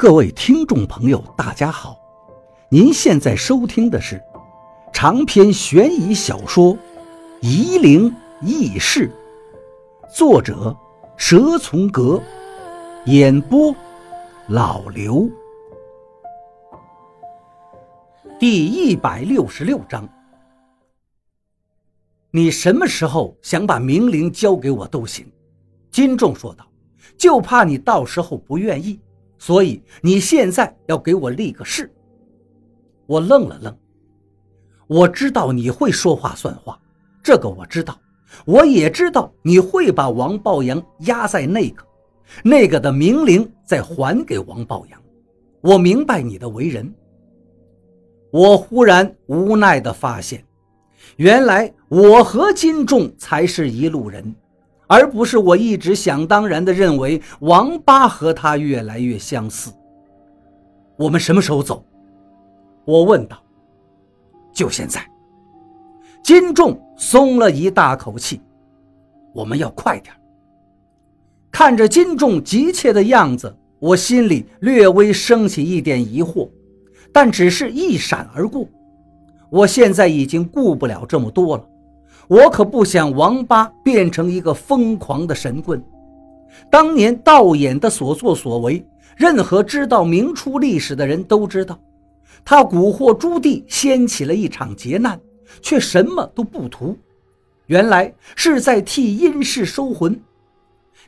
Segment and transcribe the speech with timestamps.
[0.00, 1.94] 各位听众朋友，大家好！
[2.70, 4.18] 您现在收听的是
[4.94, 6.74] 长篇悬疑小说
[7.42, 8.10] 《夷陵
[8.40, 9.12] 轶事》，
[10.16, 10.74] 作者
[11.18, 12.18] 蛇从阁，
[13.04, 13.76] 演播
[14.48, 15.28] 老刘。
[18.38, 20.08] 第一百六十六章，
[22.30, 25.30] 你什么时候想把明灵交给我都行。
[25.90, 26.66] 金仲说道
[27.18, 28.98] ：“就怕你到时候不愿意。”
[29.40, 31.90] 所以你现在要给我立个誓。
[33.06, 33.74] 我愣了愣，
[34.86, 36.78] 我知道你会说话算话，
[37.22, 37.98] 这个我知道，
[38.44, 41.82] 我也知道你会把王抱阳压在那个、
[42.44, 45.02] 那个的明灵再还给王抱阳。
[45.62, 46.94] 我明白你的为人。
[48.30, 50.44] 我忽然无奈地发现，
[51.16, 54.34] 原来我和金仲才是一路人。
[54.90, 59.70] 而不是我一直想当然地认为王八和他越来越相似。
[60.96, 61.84] 我们什么时候走？
[62.84, 63.40] 我问道。
[64.52, 65.00] 就现在。
[66.24, 68.40] 金仲松了一大口气。
[69.32, 70.12] 我们要快点。
[71.52, 76.50] 看着金仲急切的样子，我心里略微升起一点疑惑，
[77.12, 78.66] 但只是一闪而过。
[79.50, 81.64] 我现在已经顾不了这么多了。
[82.30, 85.82] 我可不想王八变成一个疯狂的神棍。
[86.70, 88.86] 当年道衍的所作所为，
[89.16, 91.76] 任何知道明初历史的人都知道。
[92.44, 95.20] 他蛊惑朱棣，掀起了一场劫难，
[95.60, 96.96] 却什么都不图，
[97.66, 100.16] 原来是在替阴氏收魂。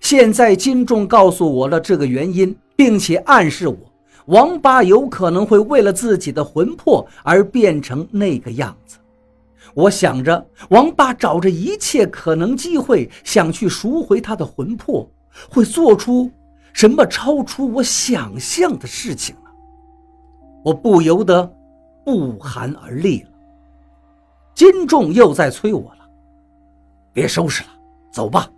[0.00, 3.76] 现在金仲告诉我了这个原因，并且暗示我，
[4.26, 8.96] 王八有可能会为了自己的魂魄而变成那个样子。
[9.74, 15.08] 我想着，王八找着一切可能机会想去赎回他的魂魄，
[15.50, 16.30] 会做出
[16.72, 19.50] 什么超出我想象的事情呢？
[20.64, 21.50] 我不由得
[22.04, 23.28] 不寒而栗了。
[24.54, 26.08] 金仲又在催我了，
[27.12, 27.70] 别收拾了，
[28.12, 28.48] 走吧。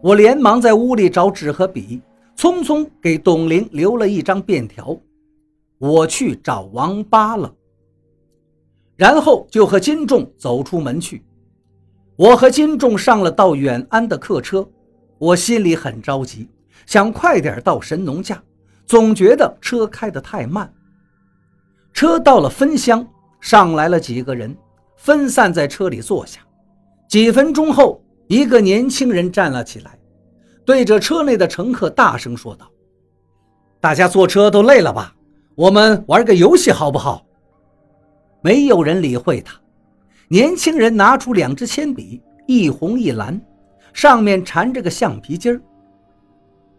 [0.00, 2.00] 我连忙在屋里找纸和笔，
[2.36, 4.96] 匆匆给董玲留了一张便条，
[5.78, 7.52] 我去找王八了。
[8.98, 11.24] 然后就和金仲走出门去。
[12.16, 14.68] 我和金仲上了到远安的客车，
[15.18, 16.48] 我心里很着急，
[16.84, 18.42] 想快点到神农架，
[18.86, 20.68] 总觉得车开得太慢。
[21.92, 23.06] 车到了分乡，
[23.40, 24.56] 上来了几个人，
[24.96, 26.40] 分散在车里坐下。
[27.08, 29.96] 几分钟后，一个年轻人站了起来，
[30.64, 32.68] 对着车内的乘客大声说道
[33.78, 35.14] ：“大家坐车都累了吧？
[35.54, 37.24] 我们玩个游戏好不好？”
[38.40, 39.54] 没有人理会他。
[40.28, 43.40] 年轻人拿出两支铅笔，一红一蓝，
[43.92, 45.60] 上面缠着个橡皮筋儿。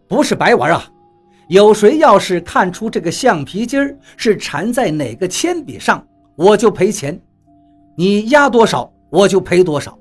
[0.08, 0.84] 不是白玩啊！
[1.50, 7.20] 有谁要是看出这个橡皮筋儿是缠在哪个铅笔上，我就赔钱。
[7.97, 9.97] 你压多少，我就赔多少。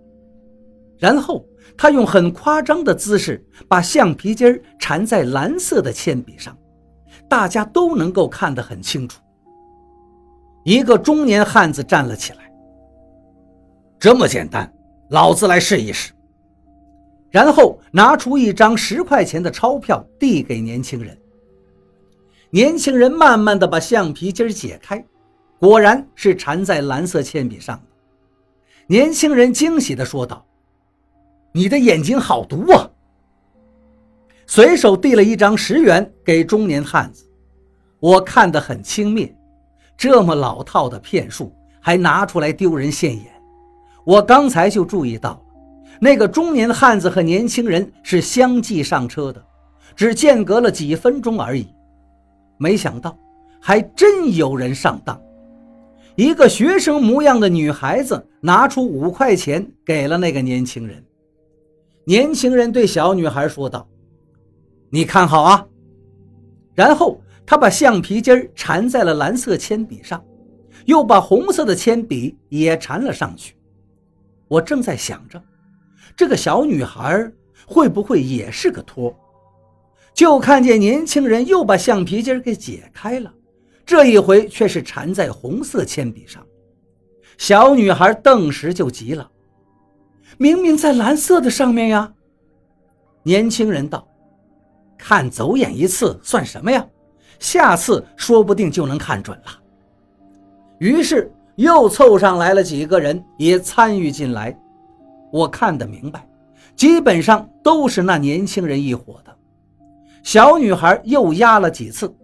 [0.98, 1.44] 然后
[1.76, 6.54] 他用很夸张的姿势把橡皮筋儿缠在蓝色的铅笔上，
[7.28, 9.20] 大家都能够看得很清楚。
[10.64, 12.38] 一个中年汉子站了起来。
[13.98, 14.72] 这么简单，
[15.10, 16.12] 老子来试一试。
[17.30, 21.16] 然后拿出一张十块钱的钞票递给年轻人。
[22.50, 25.04] 年轻人慢慢的把橡皮筋解开，
[25.58, 27.82] 果然是缠在蓝色铅笔上的。
[28.86, 30.46] 年轻人惊喜的说道
[31.52, 32.88] ：“你的眼睛好毒啊！”
[34.46, 37.28] 随手递了一张十元给中年汉子，
[38.00, 39.30] 我看得很轻蔑。
[39.98, 43.24] 这么老套的骗术还拿出来丢人现眼，
[44.04, 45.40] 我刚才就注意到了，
[46.00, 49.44] 那个中年汉子和年轻人是相继上车的，
[49.96, 51.66] 只间隔了几分钟而已。
[52.58, 53.18] 没想到
[53.60, 55.20] 还真有人上当，
[56.14, 61.04] 一个学生模样的女孩子拿出五块钱给了那个年轻人。
[62.04, 63.86] 年轻人对小女孩说道
[64.90, 65.66] ：“你看好啊。”
[66.72, 67.20] 然后。
[67.50, 70.22] 他把橡皮筋缠在了蓝色铅笔上，
[70.84, 73.56] 又把红色的铅笔也缠了上去。
[74.48, 75.42] 我正在想着，
[76.14, 77.32] 这个小女孩
[77.66, 79.18] 会不会也是个托？
[80.12, 83.32] 就看见年轻人又把橡皮筋给解开了，
[83.86, 86.46] 这一回却是缠在红色铅笔上。
[87.38, 89.26] 小女孩顿时就急了
[90.36, 92.12] ：“明明在蓝色的上面呀！”
[93.24, 94.06] 年轻人道
[94.98, 96.86] ：“看走眼一次算什么呀？”
[97.38, 99.44] 下次说不定就能看准了。
[100.78, 104.56] 于是又凑上来了几个人，也参与进来。
[105.32, 106.26] 我看得明白，
[106.76, 109.34] 基本上都是那年轻人一伙的。
[110.22, 112.14] 小女孩又压了几次，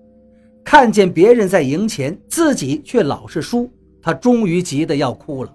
[0.64, 3.70] 看见别人在赢钱，自己却老是输，
[4.02, 5.54] 她终于急得要哭了。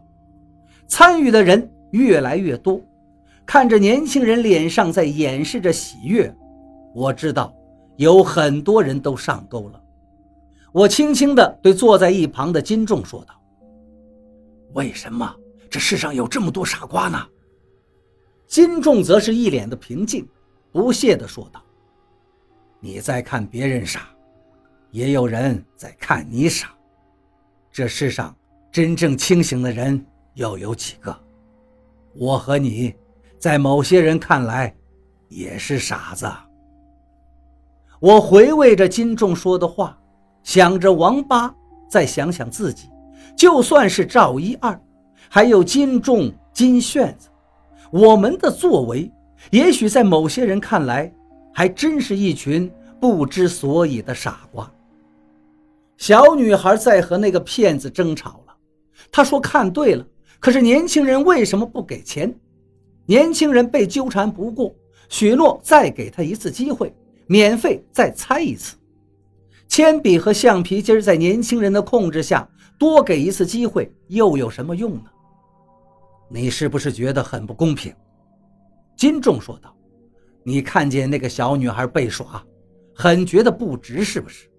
[0.87, 2.81] 参与的人越来越多，
[3.45, 6.33] 看着年轻人脸上在掩饰着喜悦，
[6.93, 7.53] 我知道
[7.99, 9.83] 有很多人都上钩了。
[10.71, 13.33] 我轻轻地对坐在一旁的金仲说道
[14.71, 15.35] ：“为什么
[15.69, 17.19] 这世上有这么多傻瓜呢？”
[18.47, 20.25] 金仲则是一脸的平静，
[20.71, 21.61] 不屑地说道。
[22.79, 24.07] 你在看别人傻，
[24.91, 26.73] 也有人在看你傻。
[27.69, 28.33] 这世上
[28.71, 30.03] 真正清醒的人
[30.35, 31.13] 又有几个？
[32.15, 32.95] 我和你，
[33.37, 34.73] 在某些人看来，
[35.27, 36.25] 也是傻子。
[37.99, 39.97] 我回味着金仲说的话，
[40.43, 41.53] 想着王八，
[41.89, 42.89] 再想想自己，
[43.37, 44.79] 就算是赵一二，
[45.29, 47.29] 还有金仲、金炫子，
[47.91, 49.11] 我们的作为，
[49.51, 51.11] 也许在某些人看来。
[51.51, 54.71] 还真是一群不知所以的傻瓜。
[55.97, 58.55] 小女孩在和那个骗子争吵了，
[59.11, 60.05] 她说看对了，
[60.39, 62.33] 可是年轻人为什么不给钱？
[63.05, 64.73] 年轻人被纠缠不过，
[65.09, 66.93] 许诺再给他一次机会，
[67.31, 68.75] 免费再猜一次。
[69.67, 72.49] 铅笔和橡皮筋在年轻人的控制下，
[72.79, 75.11] 多给一次机会又有什么用呢？
[76.27, 77.93] 你是不是觉得很不公平？
[78.97, 79.71] 金仲说道。
[80.41, 82.43] 你看见那个小女孩被耍，
[82.95, 84.49] 很觉得不值，是不是？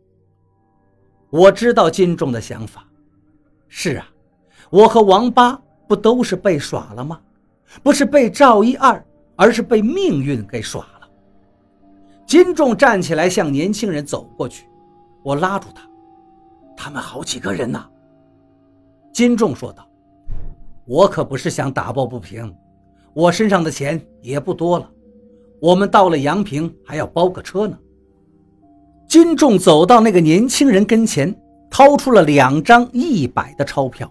[1.28, 2.86] 我知道金仲的想法。
[3.66, 4.08] 是啊，
[4.70, 7.20] 我和王八不都是被耍了吗？
[7.82, 10.99] 不是被赵一二，而是被命运给耍了。
[12.30, 14.64] 金仲站起来向年轻人走过去，
[15.24, 15.82] 我拉住他。
[16.76, 17.84] 他们好几个人呢。
[19.12, 19.84] 金仲说道
[20.86, 22.54] ：“我可不是想打抱不平，
[23.14, 24.88] 我身上的钱也不多了。”
[25.60, 27.76] 我们到了阳平，还要包个车呢。
[29.08, 31.36] 金仲走到那个年轻人跟前，
[31.68, 34.08] 掏出了两张一百的钞票。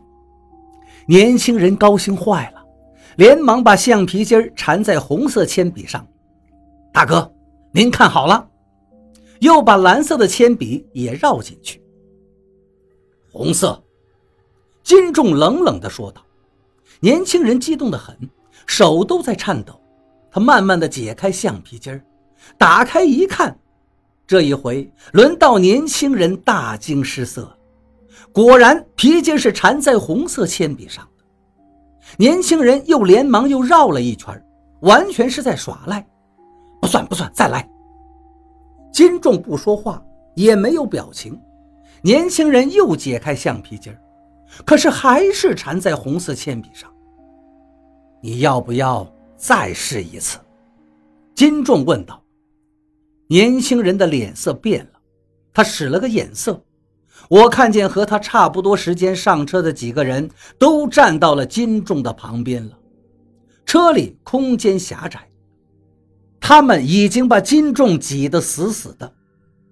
[1.07, 2.61] 年轻人高兴坏了，
[3.15, 6.05] 连忙把橡皮筋缠在红色铅笔上。
[6.91, 7.31] 大哥，
[7.71, 8.49] 您看好了，
[9.41, 11.81] 又把蓝色的铅笔也绕进去。
[13.31, 13.81] 红色，
[14.83, 16.21] 金仲冷冷地说道。
[16.99, 18.17] 年轻人激动得很，
[18.65, 19.79] 手都在颤抖。
[20.31, 22.03] 他慢慢的解开橡皮筋儿，
[22.57, 23.57] 打开一看，
[24.27, 27.55] 这一回轮到年轻人大惊失色。
[28.33, 31.23] 果然，皮筋是缠在红色铅笔上的。
[32.17, 34.43] 年轻人又连忙又绕了一圈，
[34.81, 36.05] 完全是在耍赖。
[36.81, 37.67] 不算不算，再来。
[38.91, 40.03] 金仲不说话，
[40.35, 41.39] 也没有表情。
[42.01, 43.99] 年轻人又解开橡皮筋儿，
[44.65, 46.91] 可是还是缠在红色铅笔上。
[48.21, 49.07] 你要不要？
[49.37, 50.37] 再试一次，
[51.33, 52.21] 金仲问道。
[53.29, 54.99] 年轻人的脸色变了，
[55.53, 56.61] 他使了个眼色。
[57.29, 62.77] 我看见和他差不多时间上车的几个人都站到了金仲的旁边了。
[63.65, 65.28] 车里空间狭窄，
[66.39, 69.11] 他们已经把金仲挤得死死的。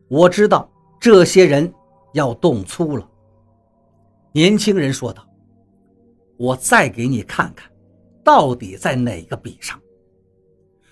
[0.08, 0.70] 我知道
[1.00, 1.74] 这些人
[2.14, 3.08] 要动粗了。
[4.32, 5.28] 年轻人说道
[6.38, 7.70] ：“我再给你看看。”
[8.24, 9.80] 到底在哪个笔上？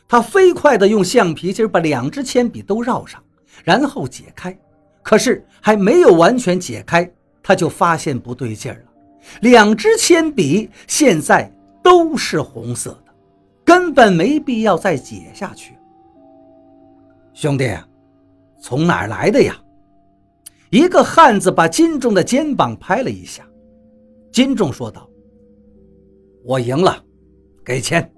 [0.08, 3.22] 他飞快地用橡皮筋把两支铅笔都绕上，
[3.64, 4.58] 然后解开。
[5.04, 7.12] 可是还没有完全解开，
[7.44, 8.80] 他就发现不对劲了。
[9.42, 11.52] 两支铅笔现在
[11.84, 12.98] 都是红色，
[13.66, 15.76] 根本没必要再解下去。
[17.34, 17.76] 兄弟，
[18.62, 19.58] 从哪儿来的呀？
[20.70, 23.46] 一个汉子把金仲的肩膀拍了一下。
[24.32, 25.10] 金仲说道
[26.46, 27.04] ：“我赢了。”
[27.66, 28.10] 给钱。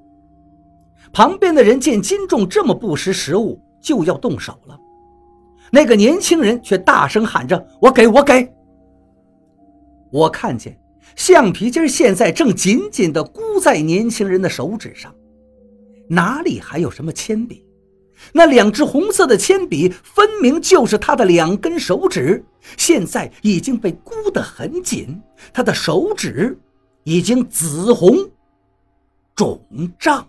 [1.13, 4.77] 旁边的人见金仲这么不识时务，就要动手了。
[5.71, 8.51] 那个年轻人却大声喊着：“我给我给！”
[10.11, 10.77] 我看见
[11.15, 15.13] 橡皮筋现在正紧紧地箍在年轻人的手指上，
[16.09, 17.65] 哪里还有什么铅笔？
[18.33, 22.43] 那两支红色的铅笔分明就是他的两根手指，
[22.75, 25.21] 现在已经被箍得很紧，
[25.53, 26.57] 他的手指
[27.03, 28.29] 已经紫红。
[29.35, 29.61] 肿
[29.99, 30.27] 胀。